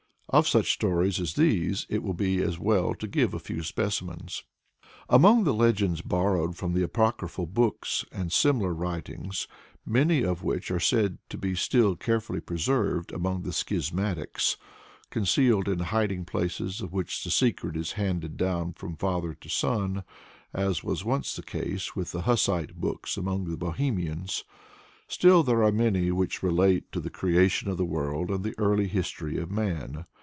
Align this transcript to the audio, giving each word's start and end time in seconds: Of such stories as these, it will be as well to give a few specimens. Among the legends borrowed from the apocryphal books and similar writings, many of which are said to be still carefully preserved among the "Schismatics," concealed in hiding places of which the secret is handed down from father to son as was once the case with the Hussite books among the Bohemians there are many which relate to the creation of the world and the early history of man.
Of 0.33 0.47
such 0.47 0.71
stories 0.71 1.19
as 1.19 1.33
these, 1.33 1.85
it 1.89 2.01
will 2.03 2.13
be 2.13 2.41
as 2.41 2.57
well 2.57 2.95
to 2.95 3.05
give 3.05 3.33
a 3.33 3.37
few 3.39 3.63
specimens. 3.63 4.45
Among 5.09 5.43
the 5.43 5.53
legends 5.53 5.99
borrowed 5.99 6.55
from 6.55 6.71
the 6.71 6.83
apocryphal 6.83 7.45
books 7.47 8.05
and 8.13 8.31
similar 8.31 8.73
writings, 8.73 9.49
many 9.85 10.23
of 10.23 10.41
which 10.41 10.71
are 10.71 10.79
said 10.79 11.17
to 11.31 11.37
be 11.37 11.53
still 11.53 11.97
carefully 11.97 12.39
preserved 12.39 13.11
among 13.11 13.43
the 13.43 13.51
"Schismatics," 13.51 14.55
concealed 15.09 15.67
in 15.67 15.79
hiding 15.79 16.23
places 16.23 16.79
of 16.79 16.93
which 16.93 17.25
the 17.25 17.29
secret 17.29 17.75
is 17.75 17.91
handed 17.99 18.37
down 18.37 18.71
from 18.71 18.95
father 18.95 19.33
to 19.33 19.49
son 19.49 20.05
as 20.53 20.81
was 20.81 21.03
once 21.03 21.35
the 21.35 21.43
case 21.43 21.93
with 21.93 22.13
the 22.13 22.21
Hussite 22.21 22.75
books 22.75 23.17
among 23.17 23.49
the 23.49 23.57
Bohemians 23.57 24.45
there 25.21 25.61
are 25.61 25.73
many 25.73 26.09
which 26.09 26.41
relate 26.41 26.89
to 26.93 27.01
the 27.01 27.09
creation 27.09 27.69
of 27.69 27.75
the 27.75 27.83
world 27.83 28.29
and 28.31 28.45
the 28.45 28.57
early 28.57 28.87
history 28.87 29.35
of 29.37 29.51
man. 29.51 30.05